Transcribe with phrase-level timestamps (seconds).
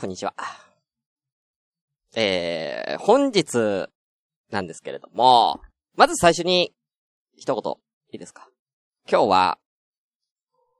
[0.00, 0.32] こんにちは。
[2.16, 3.86] えー、本日
[4.50, 5.60] なんですけれども、
[5.94, 6.72] まず最初に
[7.36, 7.74] 一言
[8.10, 8.48] いいですか？
[9.06, 9.58] 今日は、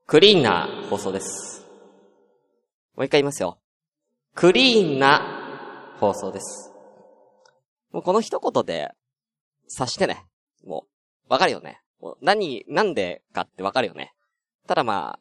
[0.07, 1.67] クリーンな放送です。
[2.97, 3.59] もう一回言いますよ。
[4.35, 6.73] クリーンな放送です。
[7.93, 8.89] もうこの一言で、
[9.69, 10.25] 察してね。
[10.65, 10.87] も
[11.29, 11.83] う、わかるよね。
[12.01, 14.15] もう何、なんでかってわかるよね。
[14.67, 15.21] ただまあ、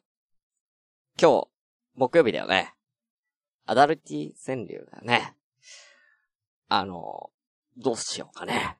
[1.20, 1.48] 今日、
[1.96, 2.72] 木曜日だよね。
[3.70, 5.36] アダルティ川柳だよね。
[6.68, 7.30] あの、
[7.76, 8.78] どうしようかね。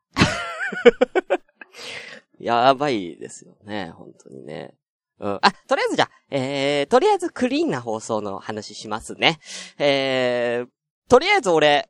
[2.41, 4.75] やばいですよね、本当にね。
[5.21, 5.39] うん。
[5.43, 9.39] あ、とりあえずじゃあ、えー、とりあえずクリーンな放送の話しますね。
[9.79, 10.69] えー、
[11.09, 11.89] とりあえず俺、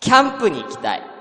[0.00, 1.15] キャンプに行きたい。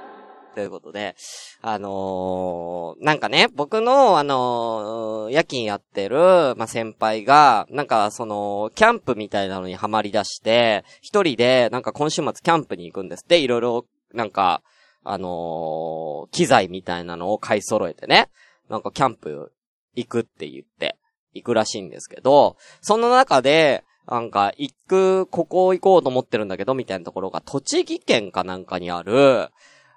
[0.56, 1.16] ということで、
[1.62, 6.18] あのー、なんかね、僕の、あのー、夜勤やってる、
[6.56, 14.64] まあ、先輩が、なんか、その、キャンプみたいなのにハマり出して、一人で、なんか今週末キャンプに行くんですって、いろいろ、なんか、
[15.04, 18.30] あのー、機材みたいなのを買い揃えてね、
[18.70, 19.52] なんかキャンプ
[19.96, 20.98] 行くって言って、
[21.34, 29.50] 行くらしいんですけど、その中で、なんか、行く、ここ行こうと思ってるんだけど、みたいなところが、栃木県かなんかにある、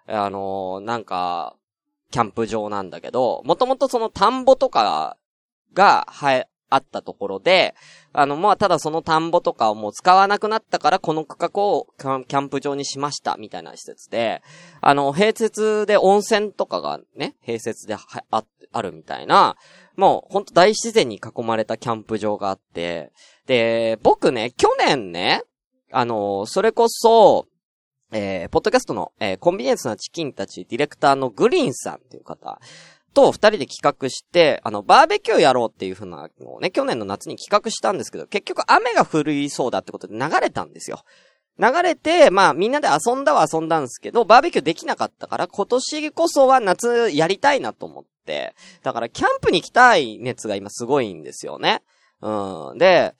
[0.08, 1.54] あのーなんか、
[2.10, 5.16] キャンプ場なんだけど、もともとその田んぼとか
[5.74, 7.74] が、はい、あったところで、
[8.12, 14.42] あの、まあ、ただその田んぼとかをもう使わなくなったから、この区画をキャンプ場にしました、みたいな施設で、
[14.80, 19.56] あの、併設で温泉とかがね、併設であ、あるみたいな、
[19.96, 23.12] もう、ほんと大自然に囲まれたキャンプ場があって、
[23.46, 25.42] で、僕ね、去年ね、
[25.90, 27.46] あの、それこそ、
[28.10, 32.58] えー、ポッドキャストの、えーコンビニエンスなチキンたちディレクターのグリーンさんっていう方
[33.12, 41.02] と二人で企画して、あの、バーベキューやろうっていう風なのね、去年の夏に企画したんですけど、結局雨が降りそうだってことで流れたんですよ。
[41.58, 51.82] 流れて、まあみんなで遊んだは遊んだんですけど、バーベキューできなかったから、今年こそは夏やりたいなと思って、だからキャンプに行きたい熱が今すごいんですよね。
[52.22, 52.78] うん。
[52.78, 53.14] で、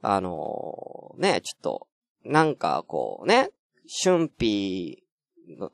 [0.00, 1.88] あのね、ちょっと、
[2.24, 3.50] なんかこうね、
[4.04, 5.02] 春辟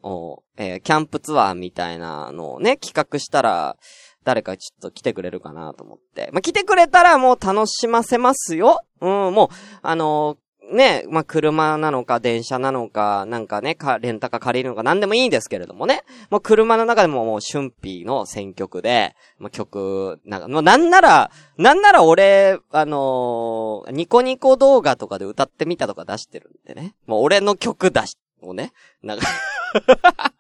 [0.02, 3.76] を、えーキャンプツアーみたいなのをね、企画したら、
[4.24, 6.28] 誰かちょっと来てくれるかなと思って。
[6.32, 8.82] まあ、来てくれたらもう楽しませますよ。
[9.00, 9.48] うん、もう、
[9.82, 16.02] あのーね、まあ、車なのか、電車なのか、なんかね、か、レンタカー借りるのか、なんでもいいんですけれどもね。
[16.30, 26.94] もう車の中でももう春季の選曲で、まあ、曲、なんか、もうなんなら、なんなら俺、あのーニコニコ動画とかで歌ってみたとか出してるんでね。
[27.06, 29.26] もう俺の曲出し、もうね、なんか、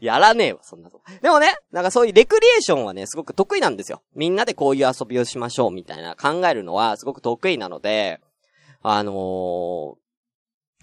[0.00, 1.00] やらねえわ、そんなと。
[1.20, 4.02] でもね、なんかそういうレクリエーションはね、すごく得意なんですよ。
[4.14, 8.20] みんなでこういう遊びをしましょう、みたいな考えるのはすごく得意なので、
[8.82, 10.02] あのー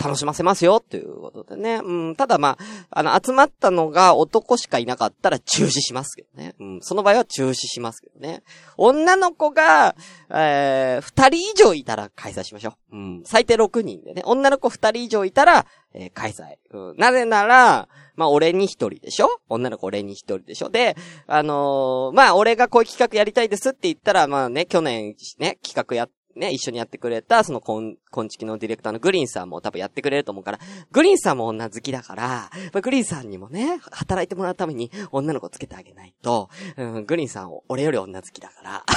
[0.02, 1.82] 楽しませますよ、っていうことでね。
[1.84, 2.58] うん、ただまあ、
[2.90, 6.56] あの、集まったのが男しかいなかったら中止しますけどね。
[6.58, 8.42] うん、その場合は中止しますけどね。
[8.78, 9.98] 女の子が、
[10.30, 12.96] えー、二人以上いたら開催しましょう。
[12.96, 14.22] うん、最低6人でね。
[14.24, 16.56] 女の子二人以上いたら、えー開催。
[16.72, 19.28] うん、なぜなら、まあ、俺に一人でしょ？
[19.50, 20.70] 女の子俺に一人でしょ？
[20.70, 20.96] で、
[21.28, 26.10] あのーまあ、俺がこういう企画やりたいですって言ったら、まあね、去年ね、企画やっ、
[26.40, 30.60] ね、一緒にやってくれた、その、こん、こんちきのディレクターのグリーンさんも多分やってくれると思うから、
[30.92, 38.86] グリーンさんも女好きだから、まあ、グリーンさんにもね、働いてもらうために女の子つけてあげないと、うん、グリーンさん俺より女好きだから。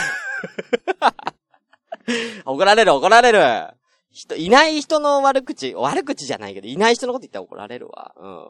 [2.47, 3.75] 怒られる怒られる
[4.13, 8.15] 人、いない人の悪口、悪口じゃないけど、いない人のこと言ったら怒られるわ。
[8.17, 8.47] うん。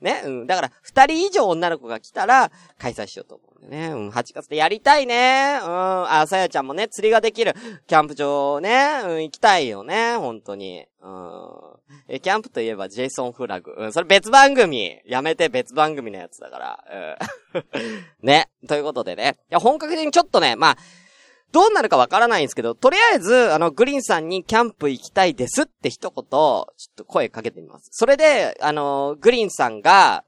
[0.00, 0.46] ね、うん。
[0.46, 3.88] だから、二人以上女の子が来たら、開催しようと思うんね。
[3.88, 4.08] うん。
[4.10, 5.58] 8月でやりたいね。
[5.62, 6.12] うん。
[6.12, 7.54] あ、さやちゃんもね、釣りができる、
[7.86, 10.16] キャンプ場ね、うん、行きたいよね。
[10.16, 10.86] 本当に。
[11.00, 11.74] うん。
[12.08, 13.74] え、キャンプといえば、ジェイソンフラグ。
[13.76, 15.00] うん、それ別番組。
[15.06, 16.84] やめて、別番組のやつだから。
[17.52, 17.64] うん。
[18.26, 18.48] ね。
[18.68, 19.36] ということでね。
[19.50, 20.76] いや、本格的にちょっとね、まあ、
[21.52, 27.88] どうなるかわからないんですけど、とりあえず、あの、グリーンさんにキャンプ行きたいですって一言、ちょっと声かけてみます。
[27.92, 30.24] それで、あの、グリーンさんが、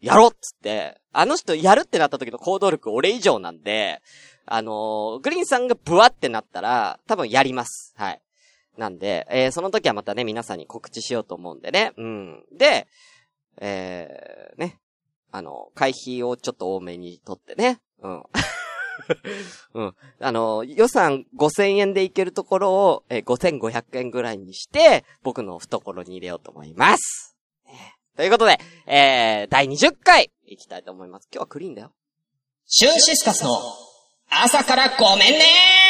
[0.00, 4.00] やろうっつって、あの人やるってなった時の行動力俺以上なんで、
[4.46, 7.92] あの、グリーンさんがブワってなったら、多分やります。
[7.96, 8.22] はい。
[8.78, 11.92] なんで、えーその時はまたね、皆さんに告知しようと思うんでね。
[11.96, 12.44] うん。
[12.56, 12.86] で、
[13.60, 14.80] えー、ね。
[15.32, 17.80] あの、会費をちょっと多めに取ってね。
[18.02, 18.22] うん。
[19.74, 19.94] うん。
[20.20, 27.36] あの、予算5000円でいけるところを、えー5500円ぐらいにして、僕の懐に入れようと思います。
[27.66, 31.28] ねということで、えー、第20回、いきたいと思います。
[31.32, 31.92] 今日はクリーンだよ。
[32.66, 33.50] シュンシスカスの
[34.30, 35.89] 朝からごめんねー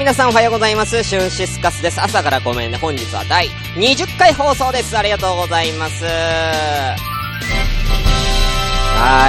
[0.00, 1.04] 皆さんおはようございます。
[1.04, 2.00] シュンシスカスです。
[2.00, 2.78] 朝からごめんね。
[2.78, 4.96] 本日は第20回放送です。
[4.96, 6.06] ありがとうございます。
[6.06, 6.08] は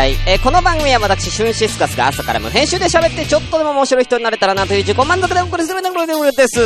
[0.06, 0.13] い。
[0.25, 6.62] えーこの番組は私、シュンシスカスが朝から無編集で喋ってちょっとでも面白い人になれたらなという自己満足でお送りするのでございです。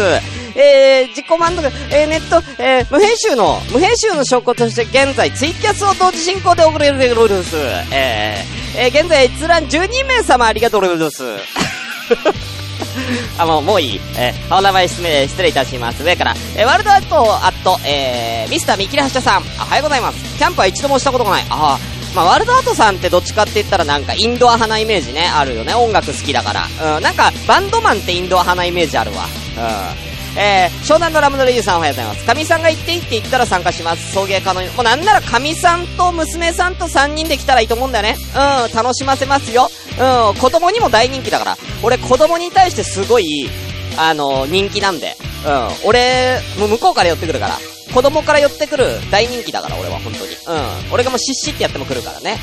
[0.56, 7.56] えー、自己満足、えー、ネット、えー、無編集の、無編集の証拠として現在ツイキャスを同時進行で送れるでございます。
[7.92, 12.55] えー、えー、現在閲覧12名様ありがとうございます。
[13.38, 14.02] あ、もう、もういい。
[14.18, 16.04] えー、お名前失礼、失礼いたします。
[16.04, 20.38] 上から、えー、ワールドアット、アット、えー、ミスターミキリハッシャさん、おはようございます。
[20.38, 21.46] キャンプは一度もしたことがない。
[21.50, 21.80] ああ、
[22.16, 25.74] まあ、ワールドアートさんってどっちかって言ったらなんかインドア派なイメージね、あるよね。
[25.74, 26.96] 音楽好きだから。
[26.98, 29.26] うん、なんか、バンドマンってインドア派なイメージあるわ。
[29.58, 30.15] うん。
[30.38, 32.26] えー、湘南のラムドレイユさんおはようございます。
[32.26, 34.12] 神さんが言っていいって言ったら参加します。
[34.14, 34.70] 送迎可能に。
[34.70, 38.18] もうなんなら神さんと娘さんと3人で来たらいいと思うんだよね。
[38.68, 39.70] うん、楽しませますよ。
[39.98, 41.58] うん、子供にも大人気だから。
[41.84, 43.50] 俺子供に対してすごい、
[43.98, 45.16] あの、人気なんで。
[45.46, 47.58] うん、俺、もう向こうから寄ってくるから。
[47.94, 50.34] 子供から寄ってくる大人気だから、俺は本当に。
[50.34, 50.94] うん。
[50.94, 52.38] 俺がもうシッシってやっても来るからね。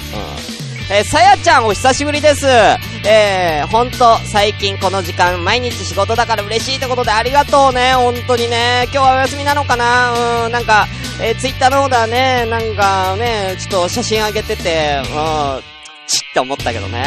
[0.48, 0.51] うん。
[0.94, 2.46] えさやちゃんお久しぶりです。
[2.46, 8.82] えー、ほんと、最近この時間、毎日仕事だから嬉しいってことでありがとうね、本当にね。
[8.92, 10.44] 今日はお休みなのかな？
[10.44, 10.86] うん、なんか、
[11.18, 15.62] えー、ツイッターの方ではね、なんかね、ちょっと写真上げてて、うん、
[16.06, 17.02] チって思ったけどね。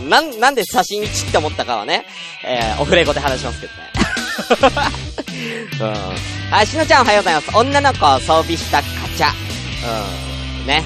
[0.00, 2.06] ん、なん、なんで写真にチって思ったかはね、
[2.44, 3.78] えー、オフレコで話しますけどね。
[5.80, 6.56] うん。
[6.56, 7.56] あ、しのちゃんおはようございます。
[7.56, 9.28] 女の子を装備したカチャ。
[10.22, 10.27] うん。
[10.68, 10.84] ね。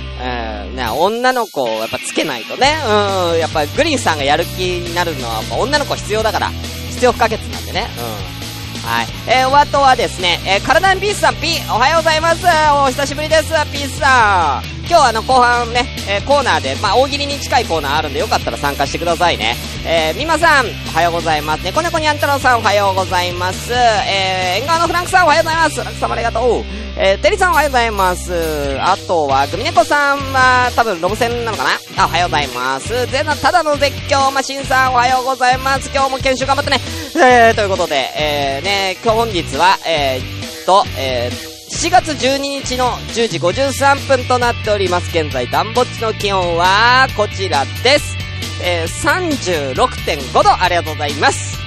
[0.69, 0.77] うん。
[0.77, 2.79] ね、女の子をやっぱつけないとね。
[2.87, 3.39] うん。
[3.39, 6.51] やっぱグリーンさんがやる気になるのは、やっぱ女の子必要だから。
[6.91, 7.89] 必要不可欠なんでね。
[7.99, 8.89] うん。
[8.89, 9.07] はい。
[9.29, 12.47] えー、お後はですね、えー、体にピースさん、ピー、おはようございます。
[12.85, 14.82] お久しぶりです、ピースさん。
[14.93, 19.57] 今日はあの、後半ね、えーコーナーで、まあ、大喜利に近いコーナーあるんで、よかったら参加してくださいね。
[19.87, 21.65] えー、みまさん、おはようございます。
[21.65, 23.73] 猫猫にゃん太郎さん、おはようございます。
[23.73, 25.79] えー、縁側のフランクさん、おはようございます。
[25.79, 26.65] フランク様ありがとう。
[26.99, 28.79] えー、テリさん、おはようございます。
[28.83, 31.71] あとは、グミネコさんは、多分、ロム線なのかな？
[31.97, 33.07] あ、おはようございます。
[33.07, 35.91] ゼナ、ただの絶叫マシンさん、おはようございます。
[35.91, 36.81] 今日も研修頑張ってね。
[37.17, 45.09] えー、ということで、えー、ね、今日本日は、えー、っと、えー、7月12日の10時53分となっております。
[45.09, 48.17] 現在、暖房地の気温は、こちらです。
[48.63, 51.59] えー、36.5度、ありがとうございます。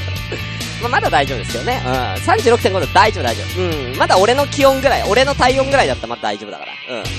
[0.82, 1.80] まあ、まだ大丈夫ですよね。
[1.86, 1.92] うん。
[2.24, 3.62] 36.5度大丈夫大丈夫。
[3.62, 3.96] うん。
[3.96, 6.96] まだ俺の気温ぐらい、俺の体温ぐらいだったらまだ大丈夫だから。
[6.98, 7.04] うん。
[7.04, 7.10] と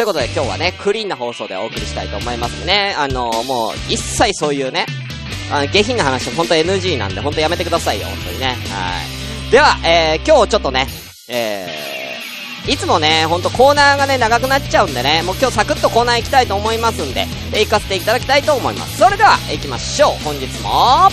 [0.00, 2.94] いうことで今日はね、クリーンな放送でお送りしたいと思いますね。
[2.96, 4.86] あのもう、一切そういうね、
[5.50, 8.46] あ下品な話も本当 NG なんで、本当やめてくださいよ、本当にね。
[8.46, 8.52] は
[9.18, 9.21] い。
[9.52, 10.86] では、えー、今日ちょっとね、
[11.28, 18.96] えー、いつもね、ほんとコーナーがね、長くなっちゃうんでね、もう今日サクッとコーナー行きたいと思いますんで、えー行かせていただきたいと思います。
[18.96, 20.24] それでは、行きましょう。
[20.24, 21.10] 本日も、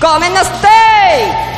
[0.00, 1.54] ごめんなさい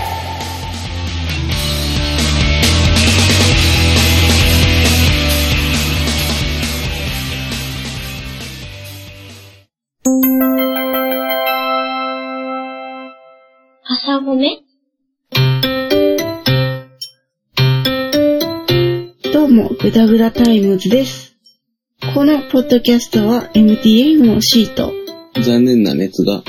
[13.85, 14.63] 朝ごめ
[19.47, 21.37] どうも、グダグダタイムズです。
[22.15, 24.93] このポッドキャストは MTF のシート、
[25.41, 26.43] 残念な熱が、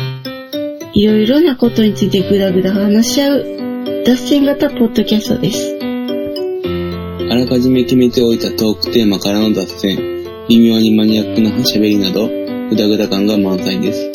[0.93, 3.45] いろいろなことについてグダグダ話し合う、
[4.05, 5.77] 脱線型ポッドキャストです。
[7.29, 9.97] あらかじめ決めておいたトークテーマからの脱線、
[10.49, 12.27] 微妙にマニアックな喋りなど、
[12.69, 14.11] グダグダ感が満載です。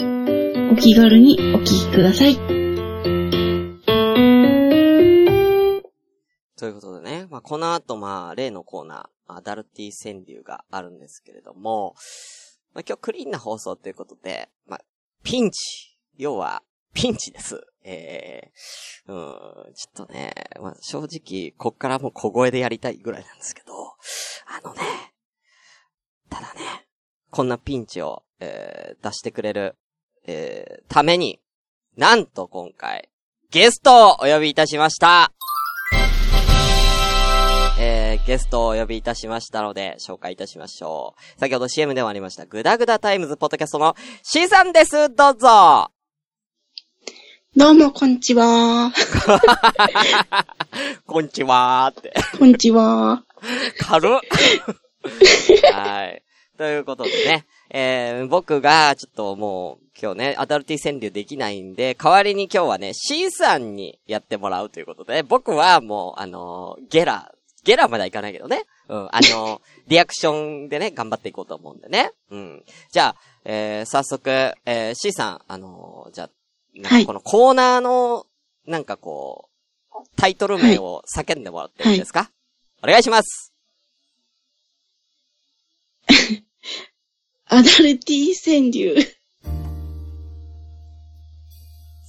[0.72, 2.61] お気軽にお聞きください。
[6.62, 11.96] ということでね、まあ、この後、まあ、例のコーナー、アダルティ川柳があるんですけれども、
[12.72, 14.80] まあ、今日クリーンな放送ということで、まあ、
[15.24, 15.98] ピンチ。
[16.16, 16.62] 要は、
[16.94, 17.66] ピンチです。
[17.82, 23.72] えー、うん、ちょっとね、まあ、正直、こっからもう小声でやりたいぐらいなんですけど、
[24.46, 24.82] あのね、
[26.30, 26.86] ただね、
[27.32, 29.74] こんなピンチを、えー、出してくれる、
[30.28, 31.40] えー、ために、
[31.96, 33.08] なんと今回、
[33.50, 35.32] ゲストをお呼びいたしました。
[37.94, 41.40] えー、ゲストをお呼びいたしましたので、紹介いたしましょう。
[41.40, 45.90] 先ほど CM でもありました、グダグダタイムズポッドキャストの C さんですどうぞ
[47.54, 48.90] どうも、こんちは。
[51.06, 52.14] こんちはーって。
[52.38, 53.24] こんちは。
[53.78, 54.10] 軽っ
[55.74, 56.22] はい。
[56.56, 67.32] ということでね、えー、僕が、ちょっともう、今日ね、アダルティ川柳できないんで、代わりに今日はね、C さんにやってもらうということで、僕はもう、あのーゲラ、
[67.64, 68.64] ゲラまではいかないけどね。
[68.88, 72.12] うん、あのー リアクションでね、頑張っていこうと思うんでね。
[72.30, 72.64] うん。
[72.90, 74.30] じゃあ、えー、早速、
[74.64, 76.30] えー、C さん、あのーじゃあ、
[76.74, 78.26] なんかこのコーナーの、
[78.66, 79.48] なんかこ
[79.92, 82.30] う、タイトル名を叫んでもらっていいですか、
[82.82, 83.52] お願いします。
[87.46, 89.21] アダルティ川柳。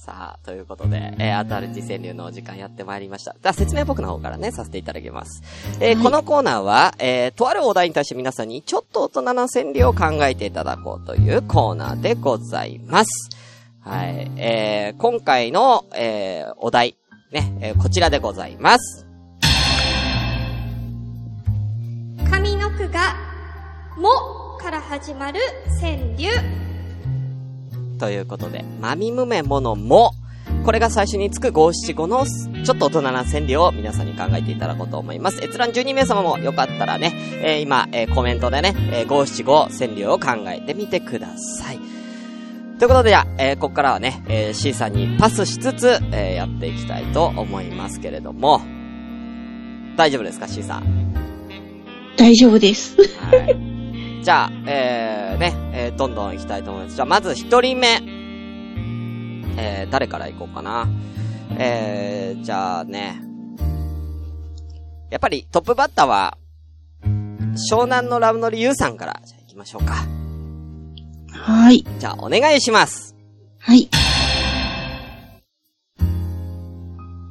[0.04, 3.32] さあ、ということで、えー、アダルティ川柳のお時間やってまいりました。
[3.32, 5.42] では、説明僕の方からね、させていただきます。
[5.80, 13.30] えーはいこのコーナーは、えー、とあるお題に対して皆さんにちょっと大人な川柳を考えていただこうというコーナーでございます。
[13.80, 14.30] はい。
[14.36, 16.96] えー、今回の、えー、お題、
[17.32, 19.06] ね、えーこちらでございます。
[22.30, 23.16] 上の句が、
[23.96, 25.40] もから始まる
[25.80, 26.63] 川柳。
[27.98, 30.12] ということで、まみむめものも、
[30.64, 35.42] これが最初につく五七五の、ちょっと大人な川柳を皆さんに考えていただこうと思います。
[35.42, 41.78] 閲覧12名様もよかったらね、えー今、えーコメントでね、えー五七五川柳を考えてみてください。
[42.78, 48.60] ということで、じゃあ、えーここからはね、えー C さんにパスしつつ、えーやっていきたいと思いますけれども、
[49.96, 51.14] 大丈夫ですか、C さん？
[52.16, 52.96] 大丈夫です。
[53.18, 54.22] はい。
[54.24, 56.96] じゃあ、えー、ね、えー、どんどん行きたいと思います。
[56.96, 58.02] じゃあ、まず一人目。
[59.56, 60.88] えー、誰から行こうかな。
[61.56, 63.20] えー、じゃあね。
[65.10, 66.38] やっぱりトップバッターは、
[67.70, 69.94] 湘南のラブノリユウさんから、じゃあ行きましょうか。
[71.30, 71.84] はい。
[71.98, 73.14] じゃあ、お願いします。
[73.58, 73.88] はい。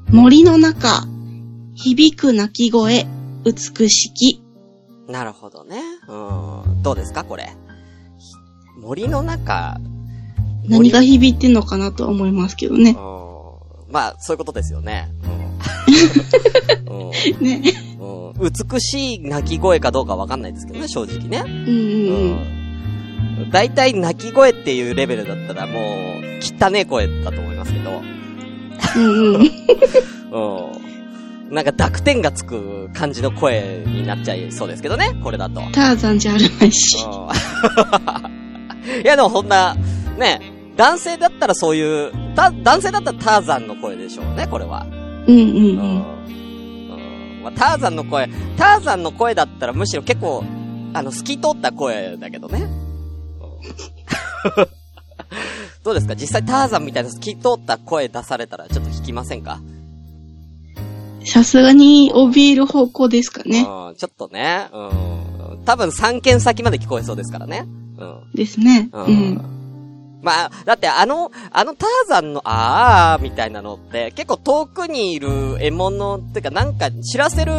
[0.09, 1.05] 森の中、
[1.75, 3.05] 響く鳴き声、
[3.43, 4.41] 美しき。
[5.09, 5.81] なるほどね。
[6.07, 6.81] うん。
[6.83, 7.57] どうですか、これ？
[8.77, 9.77] 森の中、
[10.67, 12.91] 何が響いてんのかなとは思いますけどね。
[12.91, 12.95] うん。
[13.91, 15.09] まあ、そういうことですよね。
[17.39, 17.61] ね。
[17.99, 21.43] うん美しい鳴き声かどうかわかんないですけどね、正直ね。
[23.51, 25.83] 大体鳴き声っていうレベルだったらもう、
[26.41, 28.01] 汚ねえ声だと思いますけど。
[28.97, 29.41] うんうん。
[30.31, 30.37] う
[31.49, 31.53] ん。
[31.53, 35.61] なんか濁点がつく感じの声になっちゃいそうですけどね、これだと。
[35.61, 35.71] うん。
[35.71, 37.05] ターザンじゃあるまいし。
[39.03, 39.75] いやでもそんな、
[40.17, 40.41] ね、
[40.75, 44.85] 男性だったらそういう、た、男性だったらターザンの声でしょうね、これは。
[45.27, 45.79] うんうんうん。
[45.79, 46.03] うん。
[46.95, 50.43] うんまあ、ターザンの声、ターザンの声だったらむしろ結構、
[50.93, 52.61] あの、透き通った声だけどね。
[52.61, 52.69] うん
[55.83, 56.15] どうですか？
[56.15, 59.59] 実際ターザンみたいな透き通った声出されたらちょっと引きませんか？
[61.25, 63.59] さすがに怯える方向ですかね。
[63.59, 64.67] うん、ちょっとね。
[64.73, 64.77] う
[65.55, 65.63] ん。
[65.65, 67.65] 多分3軒先まで聞こえそうですからね。
[67.97, 68.23] うん。
[68.33, 68.89] ですね。
[68.91, 70.19] ううんん。
[70.21, 77.51] まあ、だってあの、あのターザンのあーみたいなのって結構遠くにいる獲物っていうかなんか知らせる、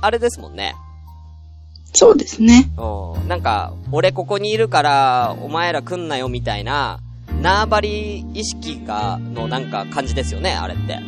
[0.00, 0.74] あれですもんね。
[1.94, 2.70] そうですね。
[2.78, 3.28] うん。
[3.28, 7.00] なんか、俺ここにいるから、お前ら来んなよみたいな、
[7.42, 10.98] 縄張り意識が、のなんか感じですよね、あれって。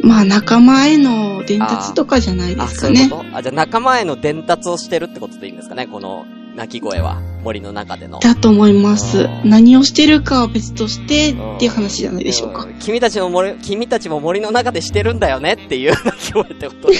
[0.00, 3.08] まあ仲間への伝達とかじゃないであ、すかね。
[3.08, 3.36] そういうこと？
[3.36, 6.24] あ、じゃあ仲間への伝達をしてるってことでいいんですかね、この
[6.58, 7.22] 鳴き声は。
[7.44, 8.18] 森の中での。
[8.18, 12.74] だと思います何をしてるかは別としてっていう話じゃないでしょうかん。
[12.80, 16.88] 君たちの森、君たちも森の中でしてるんだよねっていう鳴き声ってこと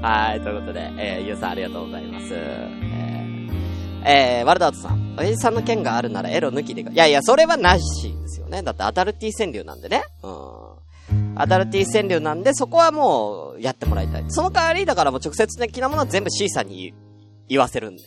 [0.00, 2.28] はい、ということで、えー、ゆうさんありがとうございます。
[2.32, 5.16] えー、えー、ワルダートさん。
[5.18, 6.90] 親父さんの剣があるならエロ抜きでか。
[6.90, 8.62] いやいや、それはなしですよね。
[8.62, 10.04] だってアダルティ川柳なんでね。
[10.22, 10.45] うん。
[11.36, 14.24] アダルティ川柳なんで、そこはもう、やってもらいたい。
[14.28, 16.94] その代わり、だからもう直接的なものは全部 C さんに
[17.48, 18.02] 言わせるんで。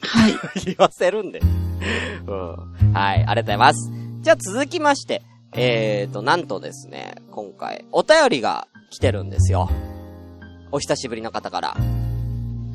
[0.00, 0.34] はい。
[0.64, 1.40] 言わせるんで。
[2.26, 2.92] うん。
[2.92, 3.92] はい、ありがとうございます。
[4.22, 5.22] じゃあ続きまして、
[5.54, 9.68] えーと、なんとですね、今回、お便りが来てるんですよ。
[10.70, 11.76] お久しぶりの方から。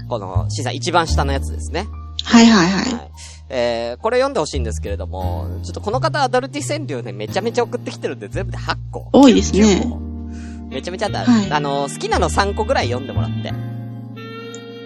[0.07, 1.87] この、C さん一番下のやつですね。
[2.23, 2.93] はいはいはい。
[2.93, 3.11] はい。
[3.49, 9.09] えー、これ読んでほしいんですけれども、ちょっとこの方アダルティ川柳ね、めちゃめちゃ送ってきてるんで、全部で8個。
[9.13, 9.99] 多いですね9個
[10.69, 13.53] めちゃめちゃあった、はいあの、好きなの3個ぐらい読んでもらって。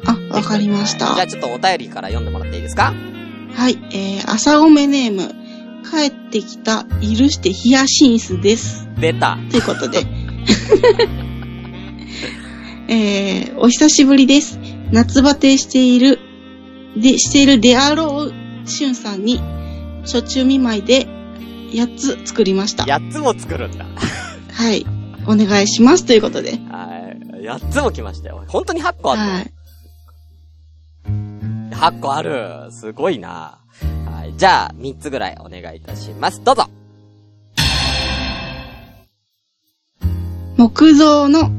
[0.05, 1.15] あ、わかりました。
[1.15, 2.93] じゃあちょっとお便りから読んでもらっていいですか？
[3.69, 3.79] い。
[3.91, 5.41] えー、朝ごめネーム。
[5.83, 8.87] 帰ってきた、許してヒヤシンスです。
[8.99, 9.37] 出た。
[9.49, 10.05] ということで。
[12.87, 14.59] えー、お久しぶりです。
[14.91, 16.19] 夏バテしている、
[16.97, 19.41] で、しているであろう、しゅんさんに、
[20.01, 21.07] 初中見舞いで、
[21.71, 22.83] 8つ作りました。
[22.83, 23.85] 8つも作るんだ。
[24.51, 24.85] はい。
[25.25, 26.05] お願いします。
[26.05, 26.51] ということで。
[26.51, 27.45] はい。
[27.45, 28.43] 8つも来ましたよ。
[28.47, 29.51] 本当に8個あるの、はい。
[31.71, 32.71] 8個ある。
[32.71, 33.59] すごいな。
[34.05, 34.33] はい。
[34.37, 36.43] じゃあ、3つぐらいお願いいたします。
[36.43, 36.69] どうぞ。
[40.57, 41.49] 木造の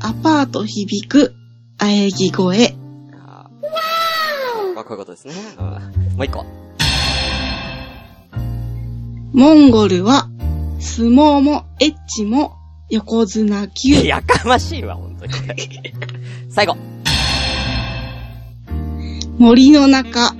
[0.00, 1.34] アパート響く
[1.78, 2.67] 喘ぎ声。
[4.88, 5.34] こういうことですね。
[5.58, 6.46] うん、もう1個。
[9.34, 10.30] モンゴルは、
[10.80, 12.56] 相撲もエッチも
[12.88, 13.94] 横綱級。
[14.08, 15.32] やかましいわ、本当に。
[16.48, 16.78] 最後。
[19.36, 20.34] 森の中、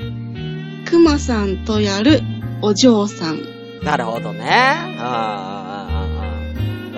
[0.87, 2.23] 熊さんとやる
[2.63, 3.41] お嬢さん。
[3.85, 4.77] なるほどね。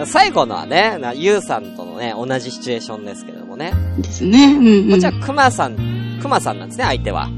[0.07, 3.73] 最後のはね、なゆうさんとのね、同じシチュエーションですけれどもね。
[3.99, 4.55] ですね。
[4.55, 4.91] うんうん。
[4.91, 7.29] こっちは熊さん、熊さんなんですね、相手は。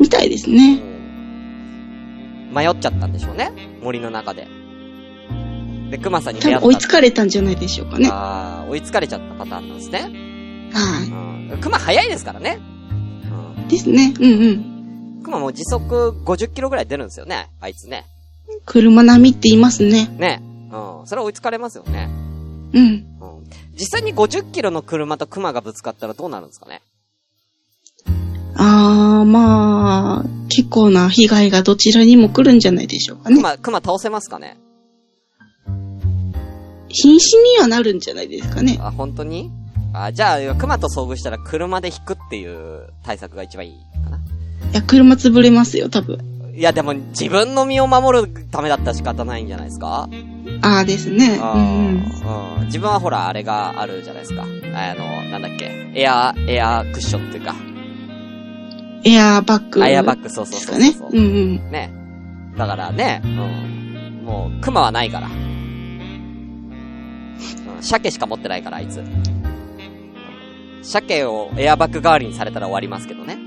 [0.00, 0.74] みたいですうね。
[0.76, 3.50] ん迷っちゃったんでしょうね。
[3.82, 4.46] 森の中で。
[5.90, 6.60] で、熊さんに多出会った。
[6.60, 8.08] 分追いつかれたんじゃないでしょうかね。
[8.10, 10.00] ああ、追いつかれちゃったパターンなんですね。
[10.72, 11.60] はうん。
[11.60, 12.58] 熊早いですからね。
[13.66, 13.70] い。
[13.70, 14.14] ですね。
[14.18, 14.40] うんうん。
[14.40, 14.46] う
[15.20, 15.22] ん。
[15.24, 18.04] 熊も時速50キロぐらい出るんですよね、あいつね。
[18.66, 20.06] 車並みって言いますね。
[20.18, 20.42] ね。
[20.70, 21.06] うん。
[21.06, 22.08] それは追いつかれますよね。
[22.72, 22.84] うん。
[22.84, 23.06] うん。
[23.78, 26.82] 実際に50キロの車と熊がぶつかったらどうなるんですかね
[28.56, 33.36] あー、まあ、結構な被害がどちらにも来るんじゃないでしょうかね。
[33.36, 34.56] 熊、熊倒せますかね？
[36.88, 38.78] 瀕死にはなるんじゃないですかね。
[38.80, 39.50] あ、本当に？
[39.92, 43.72] あ、じゃあ、熊と遭遇したら車で引くっていう対策が一番いい
[44.04, 44.18] かな。
[44.18, 44.20] い
[44.72, 46.18] や、車潰れますよ、多分。
[46.56, 50.08] いや、でも自分の身を守るためだったら仕方ないんじゃないですか？
[50.62, 51.38] あーですね。
[51.42, 52.66] あうんうん。
[52.66, 54.42] 自分はほら、あれがあるじゃないですか。
[54.42, 54.46] あ
[54.94, 55.90] の、なんだっけ？
[55.96, 57.56] エア、エアクッションっていうか。
[59.04, 59.82] エアーバッグ。
[59.82, 61.20] あエアバッグ、そうそうですかねそうそう。。
[61.20, 61.70] うんうん。
[61.70, 61.92] ね。
[62.56, 64.22] だからね、うん。
[64.24, 65.28] もう、熊はないから。
[65.28, 66.00] うん、
[67.80, 68.98] 鮭しか持ってないから、あいつ。
[68.98, 69.44] うん
[70.84, 73.38] 鮭をエアバッグ代わりにされたら終わりますけどね。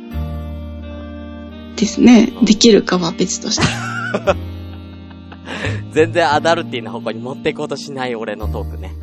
[1.76, 2.34] ですね。
[2.44, 3.62] できるかは別として。
[5.94, 8.96] 全然アダルティな方向に持っていこうとしない俺のトークね。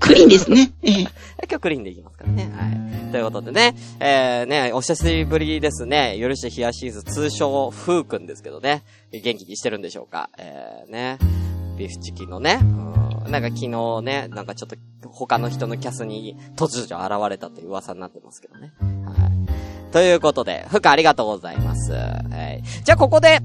[0.00, 0.72] クリーンですね。
[0.82, 0.94] ええ。
[1.02, 1.08] 今
[1.48, 2.50] 日クリーンでいきますからね。
[2.54, 3.12] はい。
[3.12, 6.16] ということでね、えー、ね、お久しぶりですね。
[6.20, 8.82] 許してヒアシーズ通称、フーくんですけどね。
[9.12, 10.30] 元気にしてるんでしょうか。
[10.38, 11.18] えー、ね。
[11.76, 14.76] ビーフチキンのね、うん、なんか昨日ね、なんかちょっと
[15.08, 18.72] 他の人のキャスに突如現れたという噂になってますけどね。
[18.80, 19.92] はい。
[19.92, 21.92] ということで、ふかありがとうございます。
[21.92, 22.18] は
[22.58, 22.62] い。
[22.84, 23.40] じゃあここで、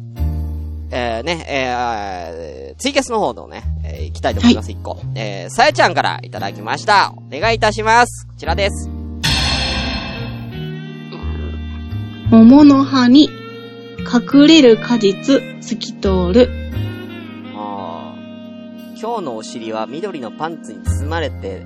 [0.93, 4.99] えー、ね、えー、ツイキャスの方のね、えー、行きたいと思います、一、個。
[5.15, 7.13] えー、さやちゃんからいただきました。
[7.15, 8.27] お願いいたします。
[8.27, 8.89] こちらです。
[12.29, 13.29] 桃の葉に
[13.99, 16.49] 隠れる果実透き通る。
[17.55, 21.65] あー今日のお尻は緑のパンツに包まれて、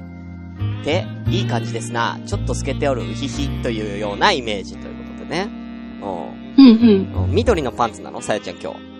[0.83, 2.19] て、いい感じですな。
[2.27, 5.49] ちょっと透けておる、うひひ、というようなイメージということでね。
[6.01, 7.11] ううんうん。
[7.11, 7.25] ん。
[7.25, 8.21] うん緑のパンツなの？
[8.21, 8.94] さやちゃん今日。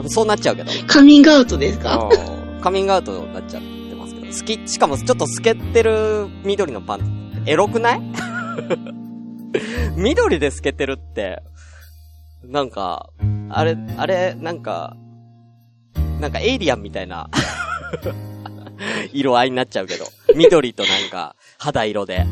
[0.00, 0.70] やっぱそうなっちゃうけど。
[0.86, 2.08] カミングアウトですか？
[2.08, 4.26] うんカミングアウトになっちゃってますけど。
[4.26, 4.32] 好
[4.64, 7.00] き、しかもちょっと透けてる緑のパン
[7.44, 7.50] ツ。
[7.50, 8.00] エロくない？
[9.96, 11.42] 緑で透けてるって、
[12.44, 13.10] なんか、
[13.50, 14.96] あれ、あれ、なんか、
[16.20, 17.28] なんかエイリアンみたいな
[19.12, 20.04] 色合いになっちゃうけど。
[20.36, 22.24] 緑となんか肌色で。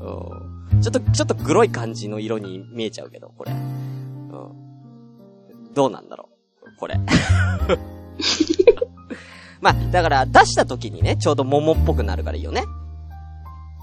[0.00, 3.52] うんちょっと、ちょっとグロい感じの色に見えちゃうけど、これ。
[3.52, 3.66] うん
[5.74, 6.35] どうなんだろう
[6.78, 6.98] これ。
[9.60, 12.64] まあ、だから出した時にね、ちょうど桃っぽくなるからいいよね。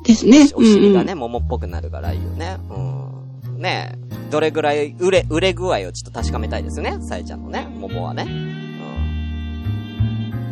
[0.04, 0.50] ですね。
[0.56, 2.58] お尻がね、うんうん桃っぽくなるからいいよね。
[2.70, 2.80] う
[3.50, 3.62] ん。
[3.62, 3.98] ねえ
[4.30, 6.98] どれぐらい、売れ、売れ具合をちょっと確かめたいですよね。
[7.02, 8.24] さえちゃんのね、桃はね。
[8.24, 8.54] うん。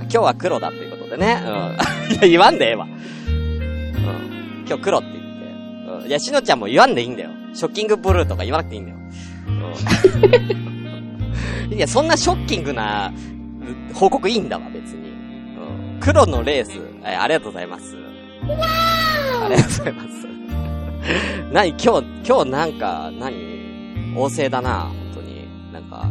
[0.03, 1.41] 今日は黒だっていうことでね。
[1.43, 1.51] うん。
[2.13, 2.85] いや、言わんでええわ。
[2.85, 2.91] うん。
[4.67, 5.23] 今日黒って言っ
[5.99, 6.03] て。
[6.03, 6.07] うん。
[6.07, 7.29] いや、しのちゃんも言わんでいいんだよ。
[7.53, 8.97] ショッキングブルーとか言わなくていいんだよ。
[9.47, 9.51] う
[10.67, 10.67] ん。
[11.71, 13.13] いや、そんなショッキングな
[13.93, 15.09] 報告いいんだわ、別に。
[15.09, 15.99] うん。
[16.01, 17.95] 黒のレース、えありがとうございます。
[19.41, 20.27] ありがとうございます。
[21.51, 23.35] 何今日、今日なんか、何
[24.15, 25.47] 旺盛だな、本当に。
[25.71, 26.09] なんか、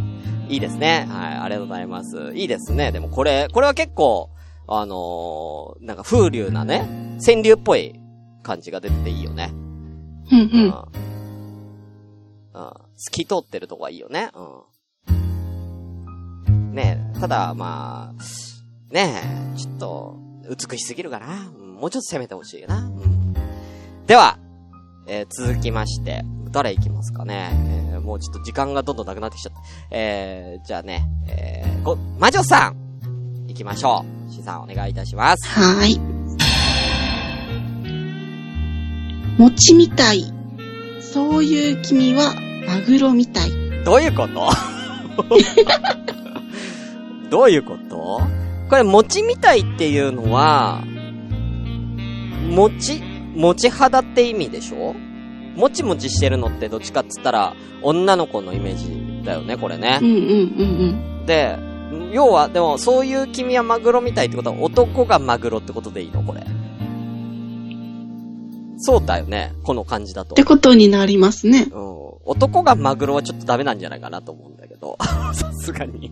[0.49, 1.07] いいですね。
[1.11, 2.33] はい、ありがとうございます。
[2.35, 2.91] いいですね。
[2.91, 4.31] でもこれ、これは結構、
[4.67, 8.01] あのーなんか風流なね、川柳っぽい
[8.43, 9.51] 感じが出てていいよね。
[10.33, 10.49] うんうん。
[10.53, 10.65] うん。
[10.67, 10.73] うん。
[12.97, 14.31] 透き通ってるとこはいいよね。
[14.35, 14.70] うん。
[16.73, 19.23] ねえ、ただ、まあ、ね
[19.55, 20.19] え、ちょっと、
[20.71, 21.27] 美しすぎるかな。
[21.59, 22.77] うんもうちょっと攻めてほしいな。
[22.79, 23.35] うん。
[24.07, 24.39] では、
[25.07, 27.51] えー続きまして、誰行きますかね。
[27.93, 29.61] えーもうちょっと時間がどんどんなくなってきちゃった。
[29.91, 32.77] えー、じゃあね、えー、ご、魔女さん
[33.47, 34.33] 行きましょう。
[34.33, 35.49] しさんお願いいたします。
[35.49, 36.01] はーい。
[39.39, 40.25] 餅みたい。
[41.01, 42.35] そういう君は
[42.67, 43.51] マグロみたい。
[43.85, 44.49] どういうこと？
[47.31, 48.21] どういうこと？
[48.69, 50.83] これ、餅みたいっていうのは、
[52.51, 53.03] 餅
[53.35, 54.95] 餅肌って意味でしょ？
[55.57, 60.09] もちもちしてるのってどっちかっつったら、女の子のイメージだよね、これねうん。
[60.09, 60.23] うんう
[61.23, 61.59] んで、
[62.13, 66.23] 要は、でも、そういう君はマグロみたいってことは男がマグロってことでいいの？
[66.23, 66.45] これ。
[68.79, 69.53] そうだよね。
[69.63, 70.45] この感じだとって。
[70.45, 71.69] ことになりますね。
[71.71, 72.01] うん。
[72.25, 74.97] 男がマグロはちょっとダメなんじゃないかなと思うんだけど。
[75.35, 76.11] さすがに。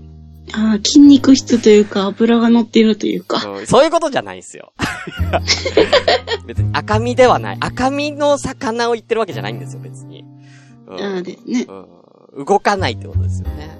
[0.52, 3.46] あー筋肉質というか、油が乗っているというか。
[3.48, 3.66] うん。
[3.66, 4.72] そういうことじゃないんですよ。
[6.46, 7.56] 別に赤身ではない。
[7.60, 10.24] 赤身の魚を言ってるわけじゃないんですよ、別に。
[10.86, 11.66] うんあーですね。
[12.36, 12.44] うん。
[12.44, 13.70] 動かないってことですよね。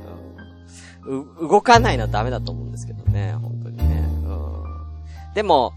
[1.06, 1.20] うん。
[1.20, 3.84] う動かないのはダメだと思うんですけどね、本当にね。
[4.24, 5.34] うん。
[5.34, 5.72] でも、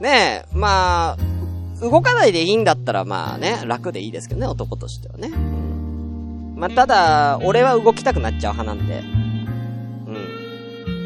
[0.00, 5.28] ねえ、まあ、動かないでいいんだったらまあね、楽でいいですけどね、男としてはね。
[5.28, 6.54] うん。
[6.56, 9.23] まあ、ただ、俺は動きたくなっちゃう派なんで。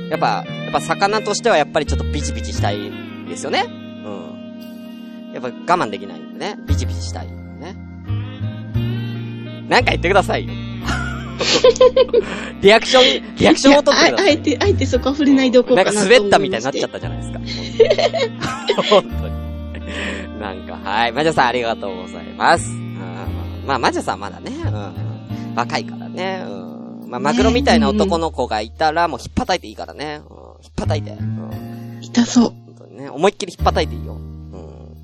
[0.09, 0.11] うん。
[0.11, 2.91] やっぱ、やっぱ魚としてはやっぱりちょっとビチビチしたい
[3.29, 3.65] ですよね。
[3.67, 5.33] うん。
[5.33, 7.77] やっぱ我慢できないんでね、ビチビチしたいね。
[9.69, 10.55] なんか言ってくださいよ。
[12.61, 14.27] リアクション、リアクションを取ってください。
[14.27, 16.21] ああえて、あえてそこは触れないでおこうなんかかなと思いまして。
[16.21, 17.39] 滑ったみたいになっちゃったじゃないですか。
[18.91, 20.41] 本当に。
[20.41, 21.13] なんか、はい。
[21.13, 22.69] 魔女さんありがとうございます。
[22.71, 22.89] うん
[23.69, 24.69] まあ、魔女さんまだね、う
[25.53, 26.43] ん、若いからね。
[26.49, 26.68] うん、
[27.09, 30.21] まあ、マグロみたいな男の子がいたら、もう引っ叩いていいからね。
[30.29, 31.13] うん、引っ叩いて。
[31.13, 32.51] うん痛そう。
[32.51, 34.15] 本当にね、思いっきり引っ叩いていいよ。
[34.15, 34.97] うん。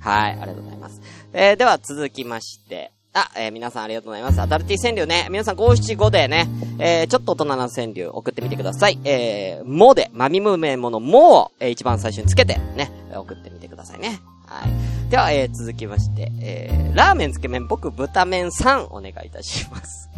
[0.00, 1.00] はい、ありがとうございます。
[1.32, 2.92] えー、では続きまして。
[3.12, 4.40] あ、えー、皆さんありがとうございます。
[4.42, 5.26] アダルティ川柳ね。
[5.30, 8.98] 皆さん575でね、えー、ちょっと大人な川柳送ってみてください。
[9.04, 14.20] えー、もで、まみむめものもを、えー、一番最初につけて、ね、送ってみてくださいね。
[14.46, 15.10] はい。
[15.10, 20.10] では、えー、続きまして、えー、ラーメンつけ麺僕豚麺3お願いいたします。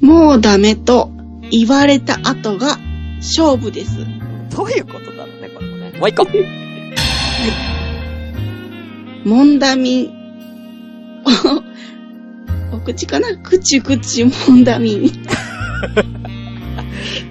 [0.00, 1.10] もうダメと
[1.50, 2.78] 言われた後が
[3.18, 3.98] 勝負です。
[4.54, 5.92] どういうことだろうね、これもね。
[5.98, 6.26] もう一個。
[9.28, 10.10] もんだみん。
[12.72, 13.36] おお口かな？
[13.38, 15.06] くちゅくちゅもんだみん。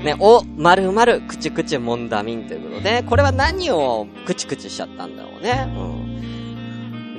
[0.03, 5.67] ね、お、まるまる、くちゅくちゅもんだみんということで、これは何をくちゅくちゅしちゃったんだろうね。
[5.75, 5.79] う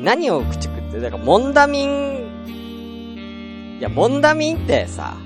[0.01, 0.05] ん。
[0.05, 1.89] 何をくちゅくちゅ、だから、もんだみん、
[3.81, 5.17] いや、もんだみんってさ、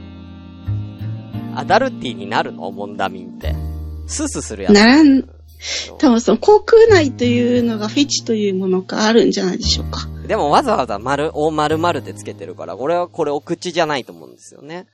[1.60, 2.70] アダルティになるの？
[2.70, 3.54] もんだみんって。
[4.06, 4.74] スースーするやつ。
[4.74, 5.22] ならん、
[5.98, 10.08] 多分その航空内というのがフェチというものがあるんじゃないでしょうか。
[10.26, 14.86] でもわざわざ丸、大丸々ってつけてるから、俺はこれお口じゃないと思うんですよね。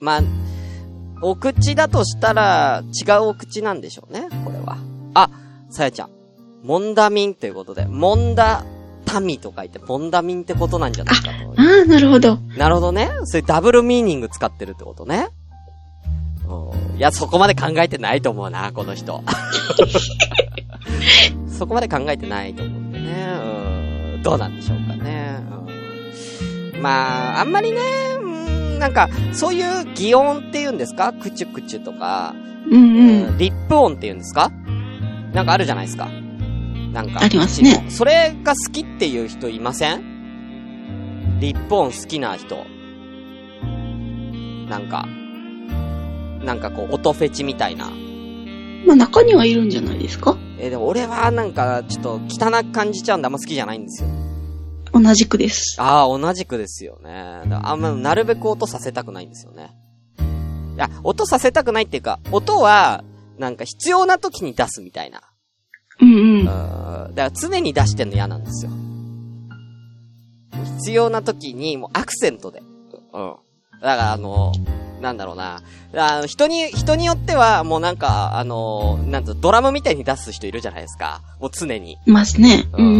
[0.00, 0.22] まあ、
[1.22, 4.78] お口だとしたら、違うお口なんでしょうね、これは。
[5.14, 5.30] あ、
[5.70, 6.10] さやちゃん。
[6.62, 8.64] モンダミンということで、モンダ
[9.04, 11.30] タミと書いて、モンダミンってことなんじゃないかと。
[11.30, 12.38] ああ、なるほど。
[12.56, 13.10] なるほどね。
[13.24, 15.28] そういうダブルミーニング使ってるってことね。
[16.48, 19.22] うんいや、そこまで考えてないと思うな、この人。
[21.48, 23.26] そこまで考えてないと思うんでね。
[24.16, 25.38] うん、どうなんでしょうかね。
[26.74, 27.80] うん、まあ、あんまりね、
[28.22, 31.12] うん、なんか、そういう擬音って言うんですか？
[31.12, 32.34] クチュクチュとか、
[32.70, 33.26] うんうん。
[33.28, 34.50] うんリップ音って言うんですか？
[35.32, 36.08] なんかあるじゃないですか。
[36.92, 37.20] なんか。
[37.22, 37.84] ありますね。
[37.88, 41.38] それが好きっていう人いません？
[41.40, 42.64] リップ音好きな人。
[44.68, 45.08] なんか。
[46.44, 47.90] なんかこう、音フェチみたいな。
[48.86, 50.36] まあ中にはいるんじゃないですか？
[50.58, 54.08] えーでも俺はなんか、ちょっと汚く感じちゃうんであんま好きじゃないんですよ。
[54.92, 55.76] 同じくです。
[55.80, 57.10] ああ、同じくですよね。
[57.10, 59.74] あんま、なるべく音させたくないんですよね。
[60.76, 63.02] いや、音させたくないっていうか、音は、
[63.38, 65.22] なんか必要な時に出すみたいな。
[66.00, 66.16] うんう。
[66.16, 66.44] うんん。
[66.44, 68.70] だから常に出してんの嫌なんですよ。
[70.78, 72.62] 必要な時に、もうアクセントで。
[73.12, 73.34] うん。
[73.84, 74.52] だからあの、
[75.02, 75.60] なんだろうな。
[75.94, 81.20] あの、人に、人によっては、もうなんか、あの、なんと、ドラムみたいに出す人いるじゃないですか。
[81.38, 81.98] もう常に。
[82.06, 82.64] いますね。
[82.72, 82.94] うんうん。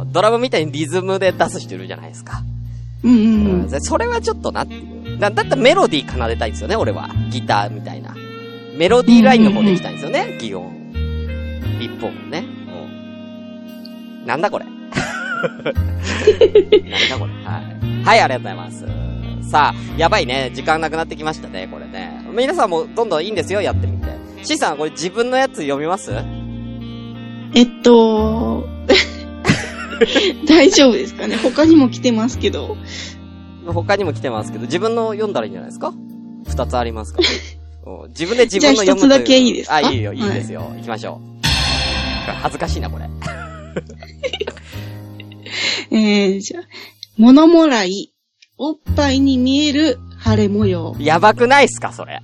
[0.00, 0.12] うん。
[0.12, 2.42] ドラムみたいにリズムで出す人いるじゃないですか。
[3.04, 3.26] うんううんう
[3.66, 3.66] ん。
[3.66, 3.80] ん。
[3.80, 5.20] それはちょっとなっていう。
[5.20, 7.08] だ、だったらメロディー奏でたいんですよね、俺は。
[7.30, 8.16] ギターみたいな。
[8.76, 10.72] メロディーラインの方で行きたいんですよね、擬音。
[11.80, 12.44] 一本ね。
[14.20, 14.26] うん。
[14.26, 14.64] なんだこれ。
[14.66, 14.80] なんだ
[17.16, 17.32] これ。
[17.44, 17.64] はい。
[18.04, 18.84] はい、ありがとうございます。
[19.42, 20.50] さあ、やばいね。
[20.54, 22.24] 時間なくなってきましたね、これね。
[22.32, 24.08] 皆さんもどんどんいいんですよ、やってみて。
[24.42, 26.12] C さん、これ自分のやつ読みます？
[27.54, 28.68] えっと、
[30.46, 32.76] 大丈夫ですかね他にも来てますけど。
[33.66, 35.92] 他にも来てますけど、自分の読んだらいいんじゃないですか？
[36.48, 37.20] 二つありますか？
[38.08, 39.76] 自分で自分の読むというじゃあ一つだけいいですか？
[39.76, 40.70] あ、いいよ、いいですよ。
[40.76, 41.40] 行きましょう。
[42.42, 43.08] 恥ずかしいな、これ。
[45.90, 46.62] えー、じゃあ、
[47.18, 48.09] 物もらい、
[48.62, 50.94] おっぱいに見える晴れ模様。
[50.98, 52.20] やばくないっすか、それ。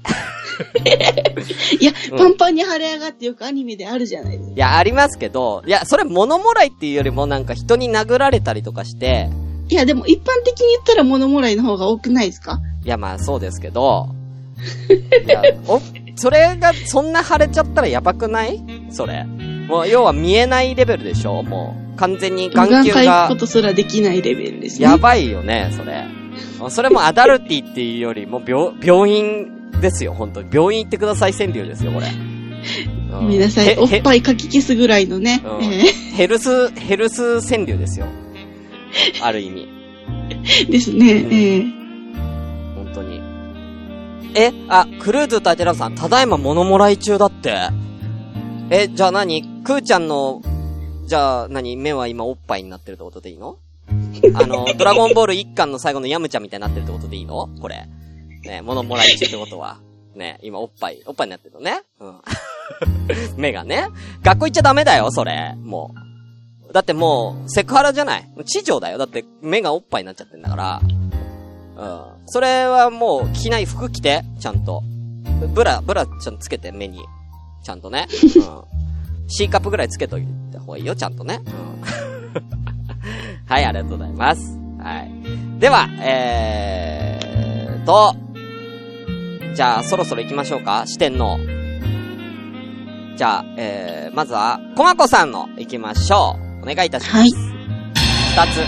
[1.80, 4.54] いや、うんパンパンに腫れ上がってよくアニメであるじゃないですか。
[4.54, 9.30] いや、ありますけど、いや、それ物もらいっていうよりもなんか人に殴られたりとかして、
[9.70, 12.60] いや、でも一般的に言ったら物もらいの方が多くないですか？
[12.84, 14.08] いや、まあそうですけど、
[15.26, 15.80] いや、お、
[16.16, 18.62] それがそんな腫れちゃったらやばくない？
[18.90, 19.24] それ。
[19.24, 21.42] もう要は見えないレベルでしょ？
[21.42, 21.86] もう。
[21.96, 24.84] 完全に眼球眼科行くがことすらできないレベルですね。
[24.84, 26.04] やばいよね、それ。
[26.70, 30.48] それもアダルティっていうよりも病、病院ですよ、本当に。
[30.52, 32.10] 病院行ってください川柳ですよ、これ。
[32.10, 33.68] んなさい。
[33.68, 35.42] へへおっぱいかき消すぐらいのね。
[35.44, 35.84] うんえ
[36.16, 38.06] ヘルス、ヘルス川柳ですよ。
[39.22, 39.68] ある意味。
[40.66, 41.12] ー ですね。
[41.12, 41.72] うんえー
[42.74, 43.20] 本当に。
[44.34, 47.54] え、あ、クルーズタテラさん、ただいま物もらい中だって。
[48.70, 49.42] え、じゃあ何？
[49.64, 50.42] クーちゃんの、
[51.06, 51.76] じゃあ何？
[51.76, 53.58] 目は今おっぱいになってるってことでいいの？
[54.34, 57.48] あの、ドラゴンボール一巻の最後のヤムちゃんみたいになってるってことでいいの？
[57.60, 57.86] これ。
[58.44, 59.78] ね、物もらい中ってことは。
[60.14, 61.82] ね、今おっぱい、おっぱいになってるのね。
[62.00, 62.20] うん。
[63.36, 63.88] 目がね。
[64.22, 65.54] 学校行っちゃダメだよ、それ。
[65.62, 65.94] も
[66.68, 66.72] う。
[66.72, 68.28] だってもう、セクハラじゃない？
[68.44, 68.98] 地上だよ。
[68.98, 70.80] だって目がおっぱいになっちゃってんだから。
[71.76, 72.26] うん。
[72.26, 74.82] それはもう着ない服着て、ちゃんと。
[75.54, 77.04] ブラ、ブラちゃんつけて、目に。
[77.62, 78.06] ちゃんとね。
[78.36, 79.28] うん。
[79.28, 81.40] C カップぐらいつけといた方がいいよ、ちゃんとね。
[81.44, 82.15] うん。
[83.46, 84.58] はい、ありがとうございます。
[84.78, 85.60] はい。
[85.60, 88.14] では、えーと、
[89.54, 91.38] じゃあ、そろそろ行きましょうか四天王。
[93.16, 96.70] じゃあ、えー、まずは、コマコさんの行きましょう。
[96.70, 97.16] お願いいたします。
[97.16, 97.30] はい。
[97.30, 98.60] 二つ。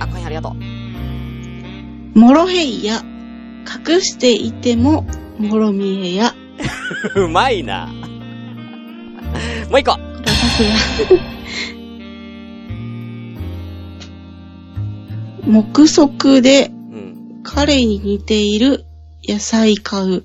[0.00, 2.18] あ、今夜ありがとう。
[2.18, 3.02] モロヘイヤ。
[3.86, 5.06] 隠していても、
[5.38, 6.34] モロミエヤ。
[7.16, 7.86] うまいな。
[9.70, 9.92] もう一個。
[9.92, 9.98] さ
[10.56, 11.81] すが。
[15.44, 17.40] 目測でうん。
[17.44, 18.84] 彼に似ている
[19.28, 20.24] 野菜買う。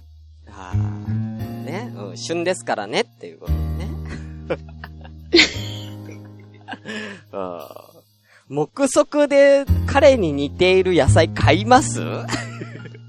[0.49, 3.87] あーね、うん、旬ですからねっていうことね。
[7.33, 7.59] うん
[8.49, 12.01] 目測で彼に似ている野菜買います？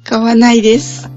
[0.05, 1.09] 買わないです。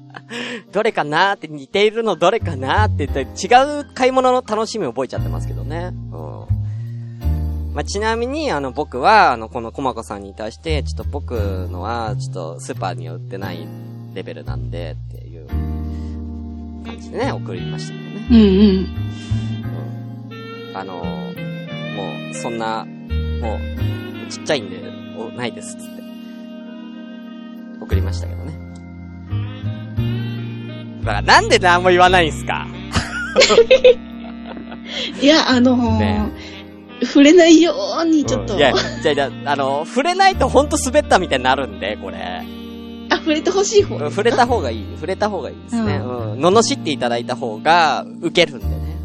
[0.72, 5.90] どれかなーって似ているのどれかなーって言って違う買い物の楽しみを覚えちゃってますけどね。
[6.12, 6.16] う
[6.54, 6.59] ん。
[7.74, 11.34] まあ、ちなみに、あの、僕は、あの、このコマコさんに対して、ちょっと僕
[11.70, 13.64] のは、ちょっとスーパーには売ってない
[14.14, 15.46] レベルなんで、っていう
[16.84, 18.26] 感じでね、送りましたけどね。
[18.30, 18.44] うんうん。
[20.70, 20.76] うん。
[20.76, 21.02] あのも
[22.32, 22.84] う、そんな、
[23.40, 23.60] もう、
[24.30, 24.80] ちっちゃいんで、
[25.16, 25.88] おないです、つって。
[27.80, 28.52] 送りましたけどね。
[31.02, 32.66] だから、なんで何も言わないんすか？
[35.22, 36.20] いや、あのーね
[37.04, 42.42] 触れないようにちょっと、うんいや、じゃあじゃあ、あの、触れないとほんと滑ったみたいになるんで、これ。
[43.10, 43.96] あ、触れてほしい方。
[43.96, 44.84] うん触れた方がいい。
[44.94, 45.96] 触れた方がいいですね。
[45.96, 46.40] ううん。
[46.46, 48.96] 罵っていただいた方が、受けるんでね。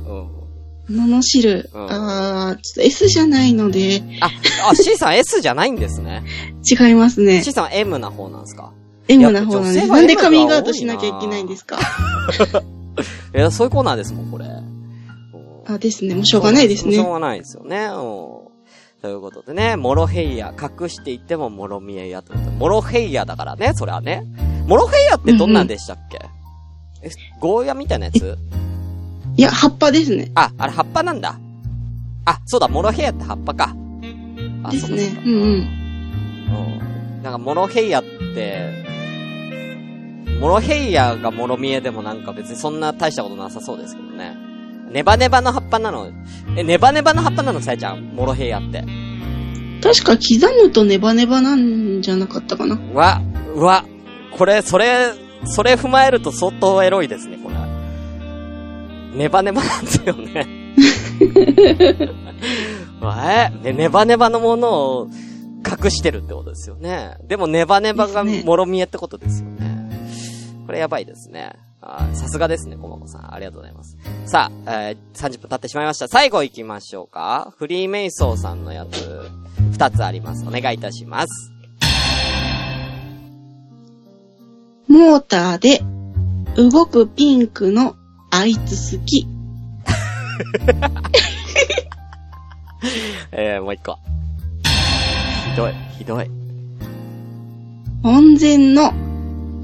[0.90, 1.10] うん。
[1.12, 1.70] 罵る。
[1.74, 4.30] うんあー、ちょっと S じゃないので、あ、
[4.70, 6.24] あ、C さん S じゃないんですね。
[6.70, 7.52] 違いますね C。
[7.54, 8.72] さんは M な方なんですか
[9.08, 9.88] ？M な方なんです。
[9.88, 11.78] なんでカミングアウトしなきゃいけないんですか？
[13.36, 14.46] いや、そういうコーナーですもん、これ。
[15.68, 16.16] うんあ、ですね。
[16.16, 16.94] もうしょうがないですね。
[16.96, 17.86] しょうがないですよね。
[17.86, 17.92] うん。
[19.02, 24.24] ということでね、モロヘイヤ、隠していてもモロミエヤってことでモロヘイヤだからね、それはね。
[24.68, 26.20] モロヘイヤってどんなんでしたっけ、
[27.04, 28.38] え、ゴーヤみたいなやつ？
[29.38, 30.32] いや、葉っぱですね。
[30.34, 31.38] あ、あれ葉っぱなんだ。
[32.26, 33.76] あ、そうだ、モロヘイヤって葉っぱか。
[34.64, 35.58] あですねそううんうんう
[37.20, 37.22] ん。
[37.22, 38.84] なんか、モロヘイヤって、
[40.40, 44.36] モロヘイヤがモロミエでもなんか別にそんな大したことなさそうですけどね。
[44.92, 46.12] ネバネバの葉っぱなの。
[46.56, 48.16] え、ネバネバの葉っぱなのさやちゃん。
[48.16, 48.84] モロヘイヤって。
[49.82, 52.76] 確か刻むとネバネバなんじゃなかったかな。
[52.76, 53.22] うわ、
[53.54, 53.86] うわ、
[54.38, 55.14] これ、それ、
[55.46, 57.56] それ踏まえると相当エロいですね、これ。
[59.16, 60.48] ネバネバなんですよね。
[63.28, 65.10] えね、ネバネバのものを
[65.66, 67.18] 隠してるってことですよね。
[67.28, 69.90] でもネバネバがもろみえってことですよね。
[70.66, 71.54] これやばいですね。
[71.88, 73.32] あーさすがですね、コマコさん。
[73.34, 73.96] ありがとうございます。
[74.26, 76.08] さあ、えー、30分経ってしまいました。
[76.08, 77.54] 最後行きましょうか。
[77.58, 79.30] フリーメイソーさんのやつ、
[79.78, 80.44] 2つあります。
[80.48, 81.52] お願いいたします。
[84.88, 85.84] モーターで
[86.56, 87.96] 動くピンクの
[88.32, 89.28] あいつ好き。
[93.32, 94.00] えー、もう一個。
[95.52, 96.32] ひどい、ひどい。
[98.04, 98.92] 温泉の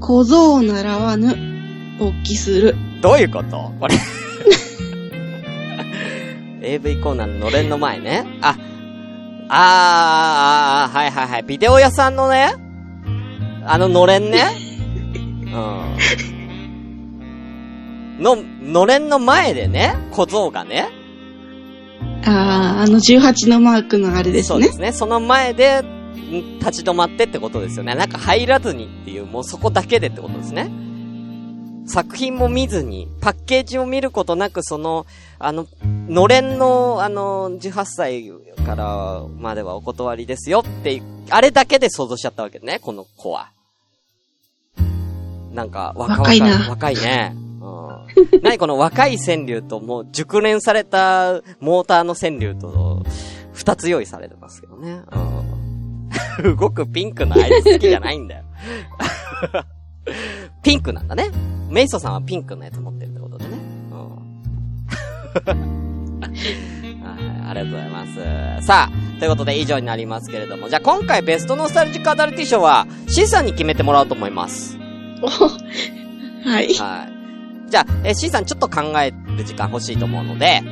[0.00, 1.51] 小僧習わぬ
[1.98, 2.76] 勃起する。
[3.00, 3.72] どういうこと？
[3.80, 3.94] これ。
[6.62, 8.24] AV コーナーののれんの前ね。
[8.40, 8.56] あ、
[9.48, 11.42] あー、あー、はいはいはい。
[11.42, 12.54] ビデオ屋さんのね、
[13.64, 14.44] あののれんね。
[15.52, 15.56] う
[18.20, 18.22] ん。
[18.22, 20.88] の、のれんの前でね、小僧がね。
[22.24, 24.72] あー、あの18のマークのあれですねそうで。
[24.72, 24.92] すね。
[24.92, 26.02] その前で、ん
[26.60, 27.94] 立ち止まってってことですよね。
[27.94, 30.70] なんか入らずにっていう、もうそこだけでってことですね。
[31.86, 35.06] 作品も見ずに、パッケージを見ることなく、その、
[35.38, 38.32] あの、のれんの、あの、18歳
[38.64, 43.50] からまではお断りですよって、あれだけで想像しちゃったわけね、この子は。
[45.52, 47.34] なんか、若若いな若いね。
[47.60, 48.40] うん。
[48.42, 53.04] 何この若い川柳ともう熟練されたモーターの川柳と、
[53.52, 55.02] 二つ用意されてますけどね。
[55.12, 56.56] うん。
[56.56, 58.44] 動くピンクのあいつ好きじゃないんだよ。
[60.62, 61.30] ピンクなんだね。
[61.70, 63.50] メイソさんはピンクのやつ持ってるってことでね。
[63.90, 63.98] うん。
[67.02, 68.06] はい、ありがとうございま
[68.60, 68.66] す。
[68.66, 74.78] さあ、ということで以上になりますけれども、じゃあ今回ベストノスタルジックアダルティ賞は C さんに決めてもらおうと思います。
[75.22, 76.74] おはい。
[76.74, 77.70] はい。
[77.70, 80.62] じゃあ、えー C さんちょっと考える時間欲しいと思うので、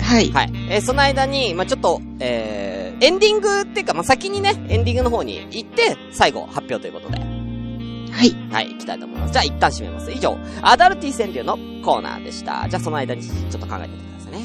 [0.00, 0.30] はい。
[0.30, 0.52] はい。
[0.70, 7.37] えーその間に、まあ、ちょっと、えー、エンディングっていうか、まあ、先にね、エンディングの方に行って、最後発表ということで、
[8.18, 8.34] はい。
[8.52, 9.32] はい、行きたいと思います。
[9.32, 10.10] じゃあ一旦締めます。
[10.10, 12.68] 以上、アダルティ川柳のコーナーでした。
[12.68, 14.40] じゃあその間にちょっと考えてみてくださいね。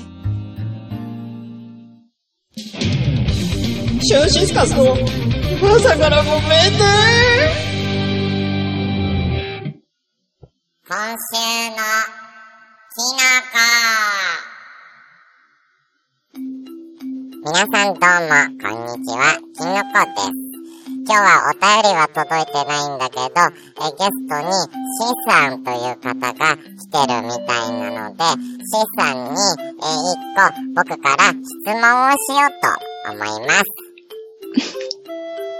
[4.03, 4.95] シュンシスカスの
[5.75, 6.53] 朝からごめんね
[10.87, 11.33] 今週
[11.71, 11.77] の
[12.93, 13.57] きのこ。
[17.45, 19.21] 皆さんどうも、こんにちは、
[19.57, 20.42] きのこです。
[21.05, 28.23] 今日はお便りは届いてないんだけど、えゲストに C さんという方が来てるみたいなので、
[28.63, 30.39] C さんに、え一個
[30.73, 31.75] 僕から質問
[32.07, 33.63] をしようと思います。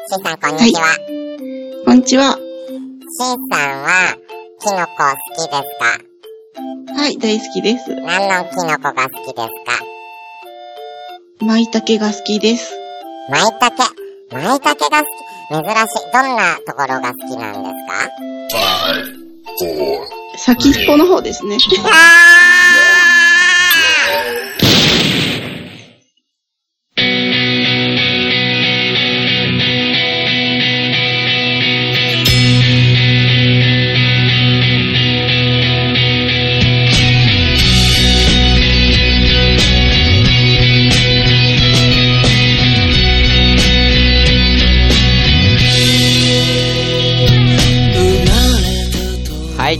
[0.07, 0.85] C さんこんにちは。
[1.85, 2.23] こんにちは。
[2.33, 2.39] C
[3.19, 4.15] さんは、
[4.61, 6.95] キノコ好きですか？
[6.95, 7.93] はい、大好きです。
[7.95, 9.83] 何のキノコが好きですか？
[11.45, 12.73] 舞茸が好きです。
[13.29, 13.93] 舞茸。
[14.31, 15.07] 舞茸が好き。
[15.49, 15.65] 珍しい。
[16.13, 18.57] どんなところが好きなんです
[19.65, 19.67] か？
[20.37, 21.57] 先っぽの方ですね。
[21.83, 22.52] はい、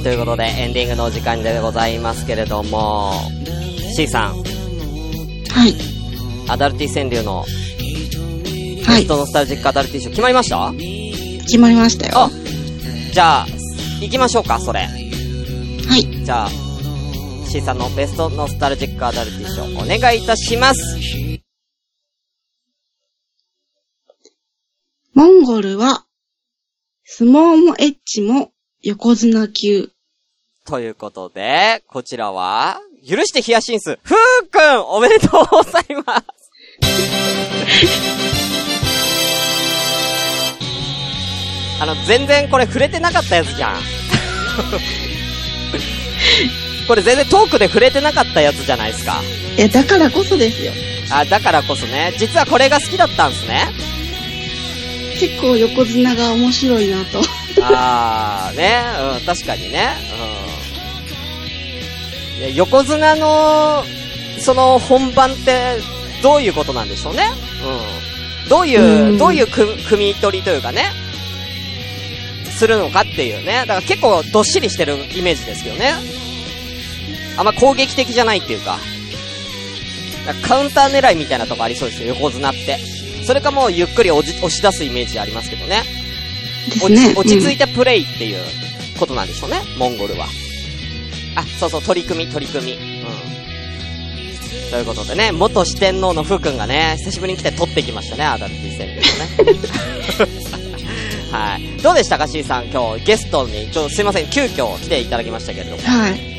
[0.04, 3.14] ということでエンディングのお時間でございますけれども、
[3.96, 4.44] C さん、は
[5.66, 5.74] い。
[6.50, 7.46] アダルティ川柳の、は
[8.98, 9.00] い。
[9.00, 10.74] ベストノスタルジックアダルティ賞決まりました？
[11.44, 12.14] 決まりましたよ。
[12.18, 12.30] あ
[13.14, 13.48] じゃあ、
[14.02, 14.82] 行きましょうか、それ。
[14.82, 14.88] は
[15.98, 16.26] い。
[16.26, 16.50] じゃあ、
[17.48, 20.98] C さんのベストノスタルジックアダルティ賞お願いいたします。
[25.14, 26.06] モンゴルは、
[27.06, 29.92] 相撲もエッチも横綱級。
[30.66, 34.16] ということで、こちらは、許してヒヤシンス、ふう
[34.50, 36.24] くんおめでとうございます
[41.82, 43.82] あの、全然これ触れてなかったやつじゃん。
[46.88, 49.22] これ全然トークで触れてなかったやつじゃないですか。
[49.58, 50.72] いや、だからこそですよ。
[51.12, 53.68] あ、だからこそね、実はこれが好きだったんですね。
[55.20, 57.22] 結構横綱が面白いなと。
[57.62, 58.84] あー、ね、
[59.20, 59.90] うん、確かにね。
[60.18, 60.23] うん。
[62.52, 63.84] 横綱の、
[64.40, 65.78] その本番って、
[66.22, 67.24] どういうことなんでしょうね？
[68.44, 68.50] うん。
[68.50, 70.92] どういう、うんどういうく、組み取りというかね。
[72.52, 73.66] するのかっていうね。
[73.68, 75.94] だから結構どっしりしてるイメージですけどね。
[77.36, 78.78] あんま攻撃的じゃないっていうか。
[80.26, 82.78] だからカウンター狙いみたいなとこありそうですよ、横綱って。
[83.26, 85.82] それかもうゆっくり押し押し出すイメージありますけどね。
[85.82, 85.84] ね。
[86.82, 88.44] 落ち、落ち着いて、てプレイっていう
[89.00, 90.28] ことなんでしょうね、モンゴルは。
[91.36, 92.74] あ、そうそう、取り組み、取り組み。
[92.74, 93.34] うん。
[94.72, 99.02] ということでね、元四天王のふうくんがね、久しぶりに来て取ってきましたね、アダルティ戦でね。
[101.32, 101.82] はい。
[101.82, 105.84] どうでしたか、C さん、今日ゲストに、ちょ、すいません、急遽来ていただきましたけれども。
[105.84, 106.34] はい。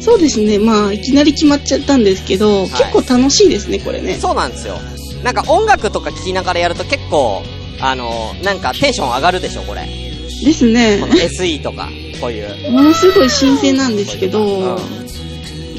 [0.00, 0.58] そうですね。
[0.58, 4.18] まあ、いきなり決まっちゃったんですけど、結構楽しいですね、これね。
[4.20, 4.80] そうなんですよ。
[5.22, 7.42] なんか音楽とか聴きながらやると結構、
[7.80, 9.86] あの、なんかテンション上がるでしょ、これ。
[10.44, 11.06] ですねこ。
[11.06, 11.88] の SE とか、
[12.22, 12.70] こういう。
[12.70, 15.02] ものすごい新鮮なんですけど、うん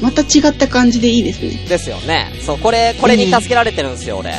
[0.02, 1.50] また違った感じでいいですね。
[1.66, 2.30] ですよね。
[2.42, 4.34] そう、これ、これに助けられてるんですよ、俺。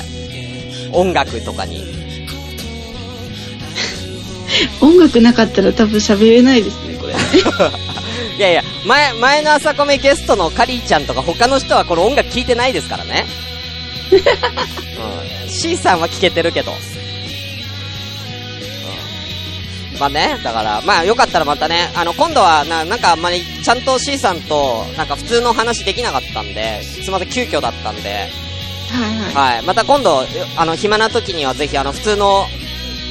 [0.91, 1.81] 音楽とかに。
[4.79, 7.15] 音楽なかったら多分喋れないですね、これ。
[8.37, 13.25] いやいや、前、前の朝コメゲストのカリーちゃんとか他の人はこの音楽聴いてないですからね。
[15.45, 15.49] うん。
[15.49, 16.73] C さんは聴けてるけど。
[19.99, 28.09] まあね、だから、まあよかったらまたね、あの、今度はな、なんかあんまり、ちゃんと C さんと、なんか普通の話できなかったんで、すいません、急遽だったんで、
[28.89, 29.55] はいはい。
[29.55, 29.61] はい。
[29.63, 30.25] また今度、
[30.57, 32.45] あの、暇な時にはぜひ、あの、普通の、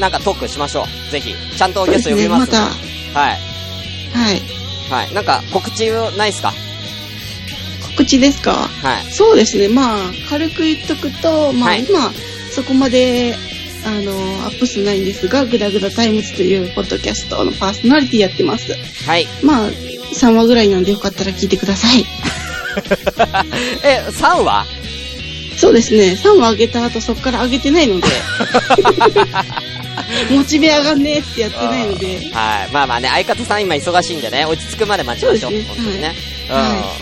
[0.01, 1.11] なんかトークしましょう。
[1.13, 1.35] ぜひ。
[1.57, 2.67] ちゃんとゲスト呼びますねは
[3.33, 3.39] い。
[4.13, 4.43] はい。
[4.91, 5.15] はい。
[5.15, 6.53] なんか、告知ないっすか？
[7.97, 8.53] 告知ですか？
[8.53, 9.13] はい。
[9.13, 9.69] そうですね。
[9.69, 12.13] まあ、軽く言っとくと、まあ、はい今、
[12.53, 13.37] そこまで、
[13.85, 14.13] あの、
[14.47, 18.73] アップ数ないんですが、グダグダタイムズというポッドキャストのパーソナリティやってます。
[19.07, 19.27] はい。
[19.43, 22.05] まあ、3話ぐらいなんでよかったら聞いてください。
[23.85, 24.67] え、3話？
[25.57, 26.19] そうですね。
[26.21, 28.07] 3話上げた後、そこから上げてないので。
[30.31, 32.07] モチベ上がんねえってやってないので。
[32.33, 32.73] はい。
[32.73, 35.51] まあまあね、相方さん今忙しいんでね、落ち着くまで待ちましょう。
[35.51, 36.15] そうですね本当にね。
[36.49, 36.95] は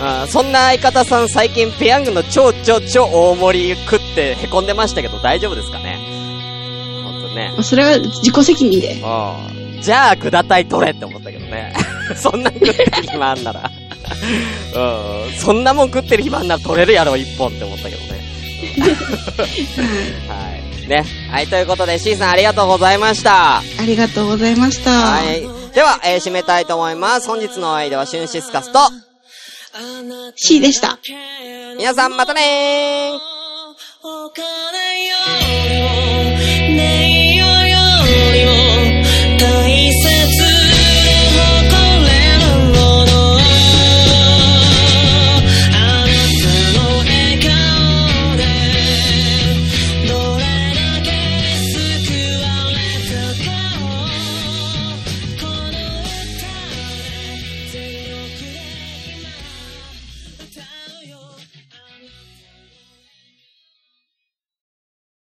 [0.00, 0.22] うん。
[0.22, 5.98] うん、そんな相方さん最近ペヤングの超超超大盛り食って凹んでましたけど大丈夫ですかね？
[7.34, 7.52] ね。
[7.54, 8.94] まあそれは自己責任で。
[8.94, 9.82] うん。
[9.82, 11.74] じゃあ、くだたい取れって思ったけどね。
[12.16, 13.70] そんな食ってる暇あんなら。
[14.74, 15.38] うん。
[15.38, 18.20] そんなもん食ってる暇あんなら取れるやろ、一本って思ったけどね。
[20.28, 20.88] はい。
[20.88, 21.04] ね。
[21.30, 23.58] はい、ということで、C さんありがとうございました。
[23.58, 24.90] ありがとうございました。
[24.90, 25.40] はい。
[25.74, 27.28] では、えー締めたいと思います。
[27.28, 28.80] 本日のお相手はシュンシスカスと、
[30.36, 30.98] C でした。
[31.78, 33.18] 皆さんまたねー
[34.02, 34.42] お金
[35.06, 35.16] よ
[35.70, 36.09] りも
[39.80, 40.19] He.